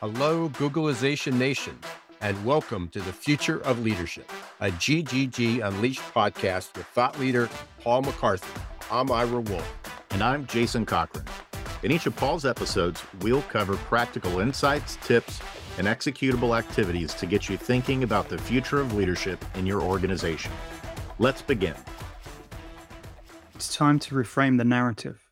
[0.00, 1.78] Hello, Googleization Nation,
[2.22, 7.50] and welcome to the Future of Leadership, a GGG Unleashed podcast with thought leader
[7.80, 8.48] Paul McCarthy.
[8.90, 10.02] I'm Ira Wolfe.
[10.12, 11.26] And I'm Jason Cochran.
[11.82, 15.38] In each of Paul's episodes, we'll cover practical insights, tips,
[15.76, 20.50] and executable activities to get you thinking about the future of leadership in your organization.
[21.18, 21.74] Let's begin.
[23.54, 25.28] It's time to reframe the narrative.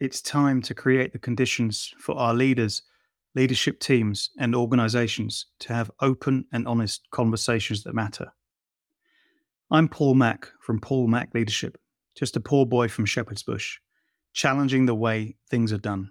[0.00, 2.82] It's time to create the conditions for our leaders
[3.34, 8.32] leadership teams, and organizations to have open and honest conversations that matter.
[9.70, 11.78] I'm Paul Mac from Paul Mac Leadership,
[12.16, 13.78] just a poor boy from Shepherd's Bush,
[14.32, 16.10] challenging the way things are done.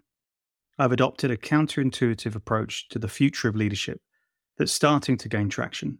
[0.77, 3.99] I've adopted a counterintuitive approach to the future of leadership
[4.57, 5.99] that's starting to gain traction.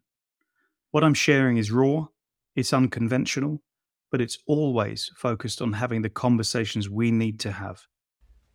[0.91, 2.07] What I'm sharing is raw,
[2.55, 3.61] it's unconventional,
[4.11, 7.81] but it's always focused on having the conversations we need to have.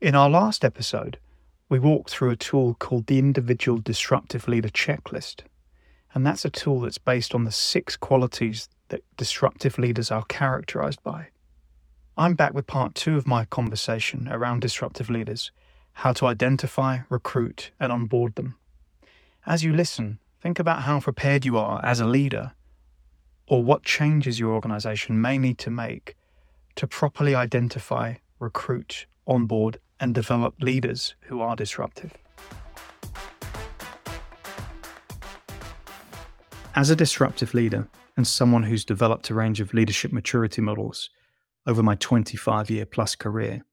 [0.01, 1.19] In our last episode,
[1.73, 5.41] we walked through a tool called the Individual Disruptive Leader Checklist.
[6.13, 11.03] And that's a tool that's based on the six qualities that disruptive leaders are characterized
[11.03, 11.29] by.
[12.15, 15.51] I'm back with part two of my conversation around disruptive leaders
[15.93, 18.57] how to identify, recruit, and onboard them.
[19.47, 22.53] As you listen, think about how prepared you are as a leader
[23.47, 26.17] or what changes your organization may need to make
[26.75, 32.13] to properly identify, recruit, onboard, and develop leaders who are disruptive.
[36.75, 37.87] As a disruptive leader
[38.17, 41.09] and someone who's developed a range of leadership maturity models
[41.69, 43.65] over my 25 year plus career,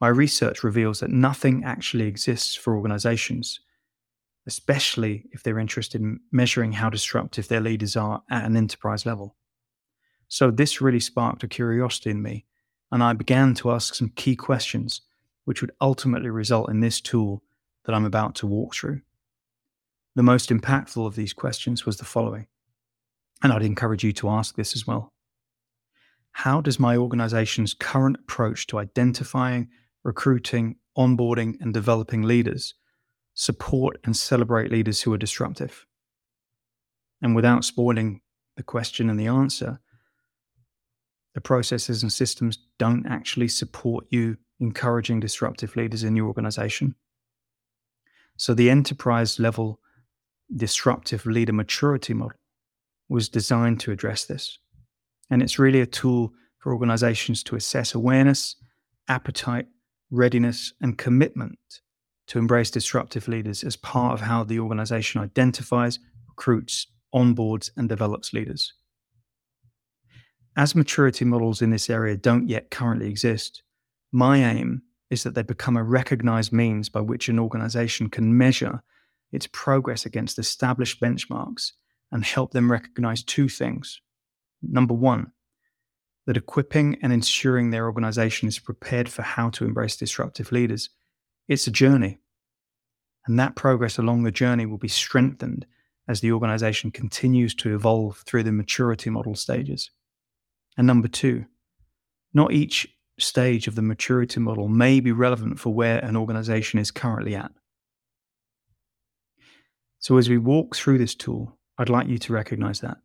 [0.00, 3.60] my research reveals that nothing actually exists for organizations,
[4.46, 9.36] especially if they're interested in measuring how disruptive their leaders are at an enterprise level.
[10.26, 12.46] So, this really sparked a curiosity in me,
[12.90, 15.02] and I began to ask some key questions
[15.50, 17.42] which would ultimately result in this tool
[17.84, 19.00] that I'm about to walk through.
[20.14, 22.46] The most impactful of these questions was the following,
[23.42, 25.12] and I'd encourage you to ask this as well.
[26.30, 29.70] How does my organization's current approach to identifying,
[30.04, 32.74] recruiting, onboarding, and developing leaders
[33.34, 35.84] support and celebrate leaders who are disruptive?
[37.20, 38.20] And without spoiling
[38.56, 39.80] the question and the answer,
[41.34, 46.94] the processes and systems don't actually support you encouraging disruptive leaders in your organization.
[48.36, 49.80] So, the enterprise level
[50.54, 52.38] disruptive leader maturity model
[53.08, 54.58] was designed to address this.
[55.30, 58.56] And it's really a tool for organizations to assess awareness,
[59.08, 59.66] appetite,
[60.10, 61.58] readiness, and commitment
[62.28, 68.32] to embrace disruptive leaders as part of how the organization identifies, recruits, onboards, and develops
[68.32, 68.72] leaders.
[70.56, 73.62] As maturity models in this area don't yet currently exist,
[74.12, 78.82] my aim is that they become a recognized means by which an organization can measure
[79.32, 81.72] its progress against established benchmarks
[82.12, 84.00] and help them recognize two things.
[84.62, 85.32] Number one,
[86.26, 90.90] that equipping and ensuring their organization is prepared for how to embrace disruptive leaders.
[91.48, 92.18] It's a journey.
[93.26, 95.66] And that progress along the journey will be strengthened
[96.08, 99.90] as the organization continues to evolve through the maturity model stages.
[100.76, 101.46] And number two,
[102.32, 102.88] not each
[103.22, 107.52] stage of the maturity model may be relevant for where an organization is currently at.
[109.98, 112.98] So, as we walk through this tool, I'd like you to recognize that.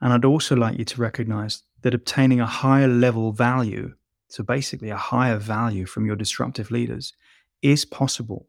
[0.00, 3.94] And I'd also like you to recognize that obtaining a higher level value,
[4.28, 7.14] so basically a higher value from your disruptive leaders,
[7.62, 8.46] is possible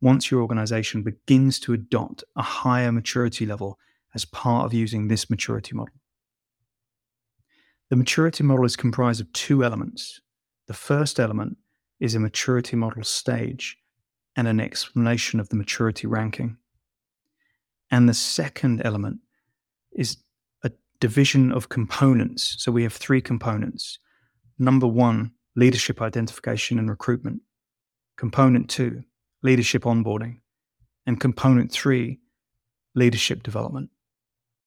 [0.00, 3.78] once your organization begins to adopt a higher maturity level
[4.14, 5.94] as part of using this maturity model.
[7.90, 10.20] The maturity model is comprised of two elements.
[10.68, 11.56] The first element
[11.98, 13.76] is a maturity model stage
[14.36, 16.56] and an explanation of the maturity ranking.
[17.90, 19.18] And the second element
[19.92, 20.18] is
[20.62, 20.70] a
[21.00, 22.54] division of components.
[22.58, 23.98] So we have three components.
[24.56, 27.42] Number one, leadership identification and recruitment.
[28.16, 29.02] Component two,
[29.42, 30.38] leadership onboarding.
[31.06, 32.20] And component three,
[32.94, 33.90] leadership development.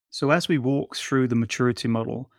[0.09, 2.29] So as we walk through the maturity model,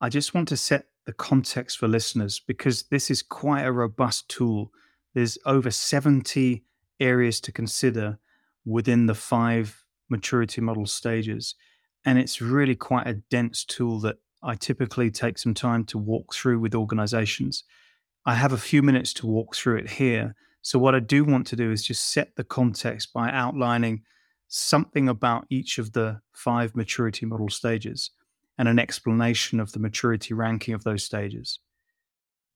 [0.00, 4.28] I just want to set the context for listeners because this is quite a robust
[4.28, 4.72] tool.
[5.14, 6.64] There's over 70
[7.00, 8.18] areas to consider
[8.64, 11.54] within the five maturity model stages.
[12.04, 16.34] And it's really quite a dense tool that I typically take some time to walk
[16.34, 17.64] through with organizations.
[18.24, 20.34] I have a few minutes to walk through it here.
[20.62, 24.02] So, what I do want to do is just set the context by outlining
[24.48, 28.10] something about each of the five maturity model stages
[28.60, 31.60] and an explanation of the maturity ranking of those stages.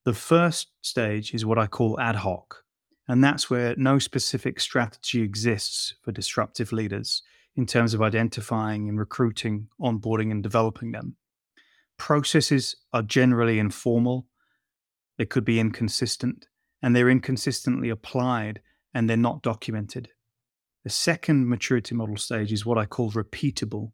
[0.05, 2.63] The first stage is what I call ad hoc,
[3.09, 7.23] And that's where no specific strategy exists for disruptive leaders
[7.57, 11.17] in terms of identifying and recruiting, onboarding, and developing them.
[11.97, 14.27] Processes are generally informal,
[15.17, 16.49] they could be inconsistent,
[16.83, 18.61] and they're inconsistently applied
[18.93, 20.11] and they're not documented.
[20.83, 23.93] The second maturity model stage is what I call repeatable,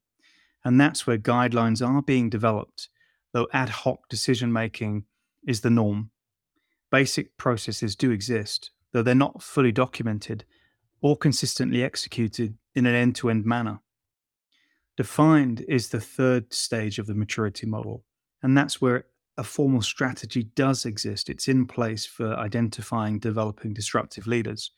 [0.65, 2.89] and that's where guidelines are being developed,
[3.33, 5.05] though ad hoc decision making
[5.47, 6.11] is the norm.
[6.91, 10.45] Basic processes do exist, though they're not fully documented
[11.01, 13.81] or consistently executed in an end to end manner.
[14.97, 18.05] Defined is the third stage of the maturity model,
[18.43, 19.07] and that's where
[19.39, 21.31] a formal strategy does exist.
[21.31, 24.73] It's in place for identifying, developing disruptive leaders,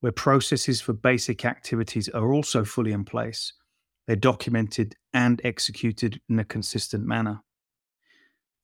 [0.00, 3.52] where processes for basic activities are also fully in place.
[4.06, 7.42] They're documented and executed in a consistent manner.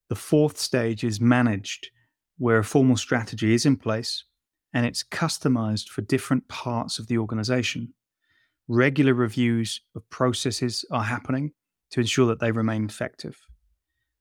[0.08, 1.90] The fourth stage is managed,
[2.36, 4.24] where a formal strategy is in place
[4.72, 7.92] and it's customized for different parts of the organization.
[8.68, 11.52] Regular reviews of processes are happening
[11.90, 13.40] to ensure that they remain effective.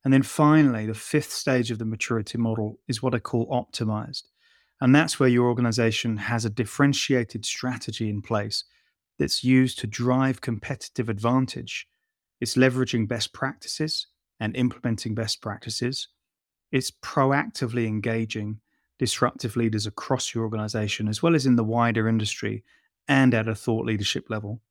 [0.04, 4.24] And then finally, the fifth stage of the maturity model is what I call optimized.
[4.82, 8.64] And that's where your organization has a differentiated strategy in place
[9.20, 11.88] that's used to drive competitive advantage.
[12.40, 14.08] It's leveraging best practices
[14.40, 16.08] and implementing best practices.
[16.72, 18.62] It's proactively engaging
[18.98, 22.64] disruptive leaders across your organization, as well as in the wider industry
[23.08, 24.62] and at a thought leadership level.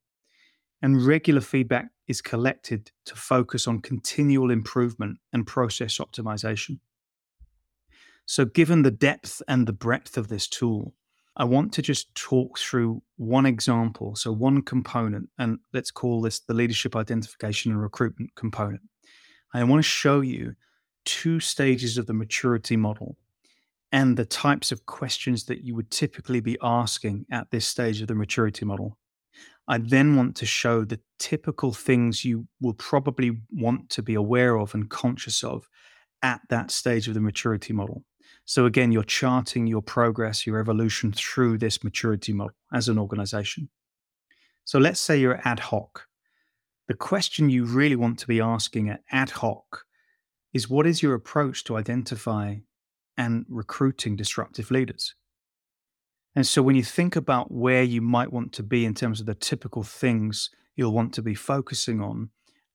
[0.81, 6.79] And regular feedback is collected to focus on continual improvement and process optimization.
[8.25, 10.93] So, given the depth and the breadth of this tool,
[11.39, 16.41] I want to just talk through one example, so one component, and let's call this
[16.41, 18.81] the leadership identification and recruitment component.
[19.53, 20.55] I want to show you
[21.05, 23.15] two stages of the maturity model
[23.93, 28.09] and the types of questions that you would typically be asking at this stage of
[28.09, 28.97] the maturity model.
[29.65, 34.57] I then want to show the typical things you will probably want to be aware
[34.57, 35.69] of and conscious of
[36.21, 38.03] at that stage of the maturity model.
[38.45, 43.69] So, again, you're charting your progress, your evolution through this maturity model as an organization.
[44.65, 46.07] So, let's say you're ad hoc.
[46.87, 49.85] The question you really want to be asking at ad hoc
[50.53, 52.55] is what is your approach to identify
[53.17, 55.13] and recruiting disruptive leaders.
[56.35, 59.25] And so when you think about where you might want to be in terms of
[59.25, 62.29] the typical things you'll want to be focusing on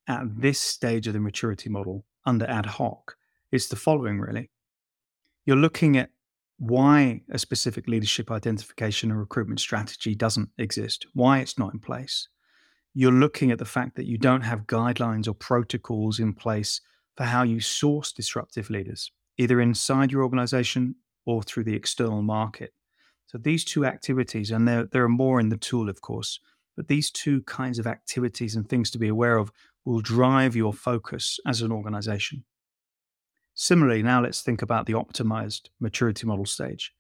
[0.06, 3.16] at this stage of the maturity model under ad hoc,
[3.50, 4.50] it's the following really.
[5.46, 6.10] You're looking at
[6.58, 12.28] why a specific leadership identification and recruitment strategy doesn't exist, why it's not in place.
[12.94, 16.80] You're looking at the fact that you don't have guidelines or protocols in place
[17.16, 20.94] for how you source disruptive leaders either inside your organization
[21.26, 22.72] or through the external market.
[23.26, 26.38] So these two activities, and there, there are more in the tool, of course,
[26.76, 29.50] but these two kinds of activities and things to be aware of
[29.84, 32.44] will drive your focus as an organization.
[33.54, 36.92] Similarly, now let's think about the optimized maturity model stage.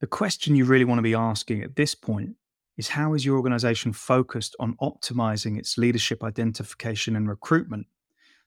[0.00, 2.36] The question you really want to be asking at this point
[2.76, 7.86] is how is your organization focused on optimizing its leadership identification and recruitment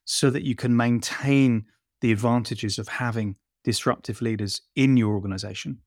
[0.04, 1.66] so that you can maintain
[2.00, 5.78] the advantages of having disruptive leaders in your organization.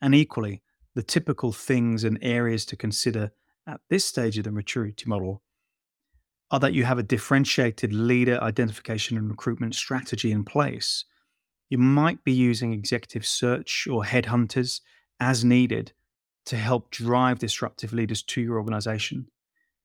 [0.00, 0.62] And equally,
[0.94, 3.30] the typical things and areas to consider
[3.66, 5.42] at this stage of the maturity model
[6.50, 11.04] are that you have a differentiated leader identification and recruitment strategy in place.
[11.68, 14.80] You might be using executive search or headhunters
[15.20, 15.92] as needed
[16.46, 19.28] to help drive disruptive leaders to your organization.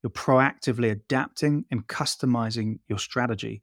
[0.01, 3.61] You're proactively adapting and customizing your strategy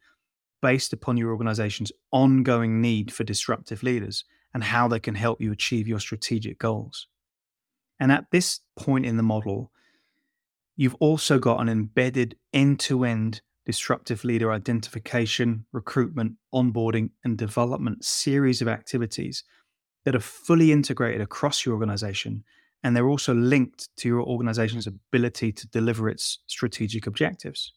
[0.61, 5.51] based upon your organization's ongoing need for disruptive leaders and how they can help you
[5.51, 7.09] achieve your strategic goals.
[7.99, 9.72] And at this point in the model,
[10.77, 18.05] you've also got an embedded end to end disruptive leader identification, recruitment, onboarding, and development
[18.05, 19.45] series of activities
[20.05, 22.43] that are fully integrated across your organization.
[22.83, 27.73] And they're also linked to your organization's ability to deliver its strategic objectives.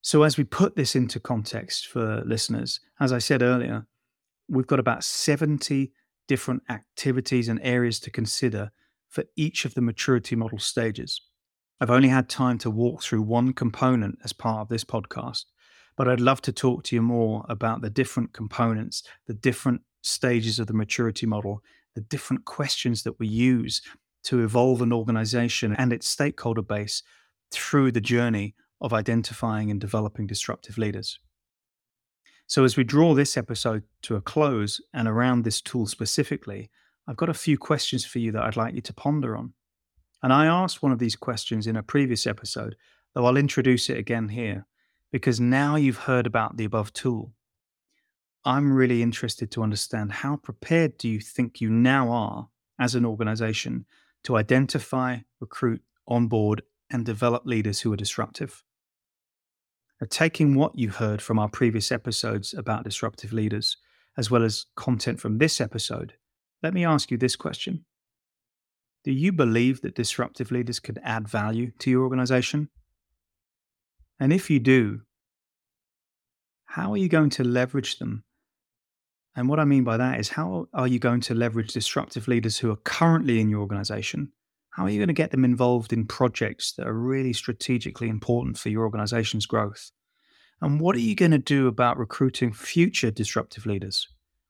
[0.00, 3.86] So, as we put this into context for listeners, as I said earlier,
[4.48, 5.92] we've got about 70
[6.28, 8.70] different activities and areas to consider
[9.08, 11.20] for each of the maturity model stages.
[11.80, 15.44] I've only had time to walk through one component as part of this podcast,
[15.96, 20.58] but I'd love to talk to you more about the different components, the different stages
[20.58, 21.62] of the maturity model,
[21.94, 23.80] the different questions that we use
[24.24, 27.02] to evolve an organization and its stakeholder base
[27.50, 31.18] through the journey of identifying and developing disruptive leaders.
[32.46, 36.70] So, as we draw this episode to a close and around this tool specifically,
[37.06, 39.52] I've got a few questions for you that I'd like you to ponder on.
[40.22, 42.76] And I asked one of these questions in a previous episode,
[43.14, 44.66] though I'll introduce it again here,
[45.12, 47.32] because now you've heard about the above tool.
[48.44, 52.48] I'm really interested to understand how prepared do you think you now are
[52.78, 53.86] as an organization
[54.24, 58.64] to identify, recruit, onboard, and develop leaders who are disruptive?
[60.00, 63.76] Now, taking what you heard from our previous episodes about disruptive leaders,
[64.16, 66.14] as well as content from this episode,
[66.62, 67.84] let me ask you this question
[69.08, 72.68] Do you believe that disruptive leaders could add value to your organization?
[74.20, 75.00] And if you do,
[76.66, 78.24] how are you going to leverage them?
[79.34, 82.58] And what I mean by that is, how are you going to leverage disruptive leaders
[82.58, 84.30] who are currently in your organization?
[84.72, 88.58] How are you going to get them involved in projects that are really strategically important
[88.58, 89.90] for your organization's growth?
[90.60, 94.06] And what are you going to do about recruiting future disruptive leaders?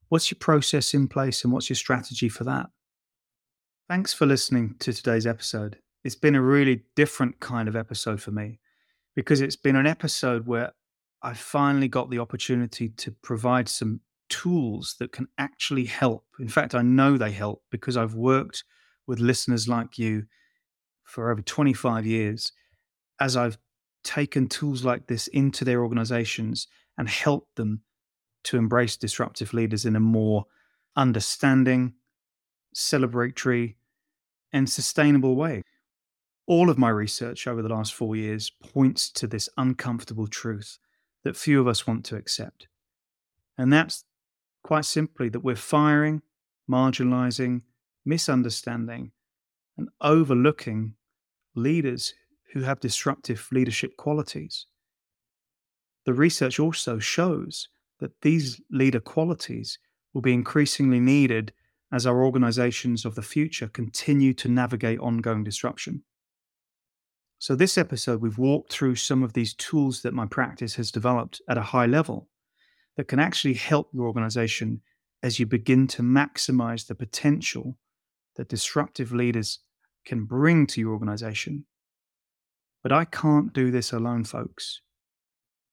[0.09, 2.65] What's your process in place and what's your strategy for that?
[3.89, 5.79] Thanks for listening to today's episode.
[6.03, 8.59] It's been a really different kind of episode for me
[9.15, 10.73] because it's been an episode where
[11.23, 16.23] I finally got the opportunity to provide some tools that can actually help.
[16.39, 18.63] In fact, I know they help because I've worked
[19.07, 20.25] with listeners like you
[21.03, 22.51] for over 25 years
[23.19, 23.57] as I've
[24.03, 27.81] taken tools like this into their organizations and helped them
[28.43, 30.45] to embrace disruptive leaders in a more
[30.95, 31.95] understanding,
[32.75, 33.77] celebratory,
[34.51, 35.63] and sustainable way.
[36.47, 40.79] All of my research over the last four years points to this uncomfortable truth
[41.23, 42.67] that few of us want to accept.
[43.57, 44.03] And that's
[44.63, 46.21] quite simply that we're firing,
[46.69, 47.61] marginalizing,
[48.05, 49.11] misunderstanding,
[49.77, 50.95] and overlooking
[51.55, 52.13] leaders
[52.53, 54.65] who have disruptive leadership qualities.
[56.05, 59.77] The research also shows that these leader qualities
[60.13, 61.53] will be increasingly needed
[61.91, 66.03] as our organizations of the future continue to navigate ongoing disruption.
[67.39, 71.41] So, this episode, we've walked through some of these tools that my practice has developed
[71.47, 72.27] at a high level
[72.97, 74.81] that can actually help your organization
[75.23, 77.77] as you begin to maximize the potential
[78.35, 79.59] that disruptive leaders
[80.05, 81.65] can bring to your organization.
[82.83, 84.81] But I can't do this alone, folks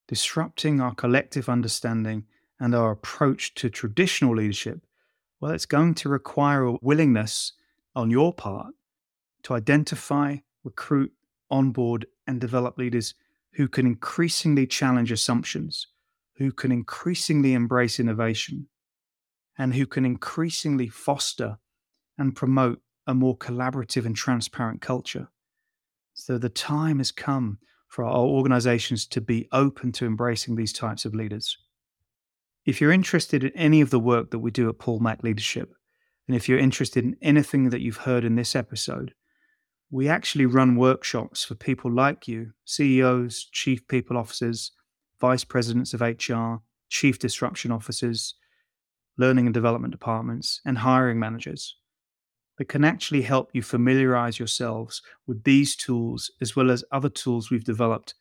[0.08, 2.25] disrupting our collective understanding
[2.61, 4.86] and our approach to traditional leadership,
[5.40, 7.52] well, it's going to require a willingness
[7.95, 8.75] on your part
[9.43, 11.12] to identify, recruit,
[11.50, 13.14] onboard, and develop leaders
[13.55, 15.87] who can increasingly challenge assumptions,
[16.37, 18.69] who can increasingly embrace innovation,
[19.59, 21.59] and who can increasingly foster
[22.19, 25.28] and promote a more collaborative and transparent culture.
[26.12, 31.05] So the time has come for our organizations to be open to embracing these types
[31.05, 31.57] of leaders.
[32.66, 35.73] If you're interested in any of the work that we do at Paul Mac Leadership,
[36.26, 39.14] and if you're interested in anything that you've heard in this episode,
[39.88, 44.73] we actually run workshops for people like you CEOs, chief people officers,
[45.20, 46.56] vice presidents of HR,
[46.88, 48.35] chief disruption officers,
[49.16, 51.76] learning and development departments, and hiring managers
[52.58, 57.49] that can actually help you familiarize yourselves with these tools as well as other tools
[57.49, 58.14] we've developed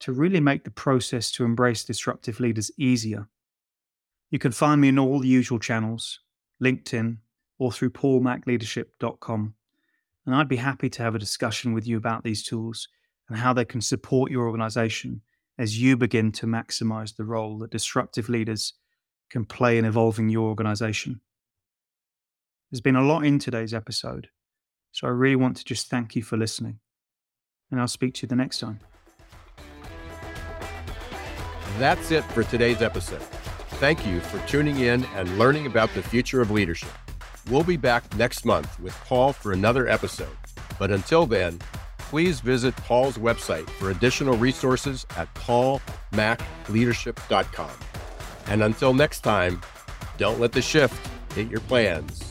[0.00, 3.28] to really make the process to embrace disruptive leaders easier.
[4.34, 6.18] You can find me in all the usual channels,
[6.60, 7.18] LinkedIn,
[7.56, 9.54] or through paulmacleadership.com.
[10.26, 12.88] And I'd be happy to have a discussion with you about these tools
[13.28, 15.20] and how they can support your organization
[15.56, 18.72] as you begin to maximize the role that disruptive leaders
[19.30, 21.20] can play in evolving your organization.
[22.72, 24.30] There's been a lot in today's episode,
[24.90, 26.80] so I really want to just thank you for listening.
[27.70, 28.80] And I'll speak to you the next time.
[31.78, 33.22] That's it for today's episode.
[33.84, 36.88] Thank you for tuning in and learning about the future of leadership.
[37.50, 40.34] We'll be back next month with Paul for another episode.
[40.78, 41.60] But until then,
[41.98, 47.70] please visit Paul's website for additional resources at paulmacleadership.com.
[48.46, 49.60] And until next time,
[50.16, 52.23] don't let the shift hit your plans.